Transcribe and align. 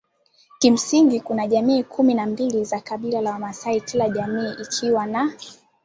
Kimsingi 0.59 1.19
kuna 1.19 1.47
jamii 1.47 1.83
kumi 1.83 2.13
na 2.13 2.25
mbili 2.25 2.65
za 2.65 2.79
kabila 2.79 3.21
la 3.21 3.31
Wamasai 3.31 3.81
kila 3.81 4.09
jamii 4.09 4.53
ikiwa 4.61 5.05
na 5.05 5.31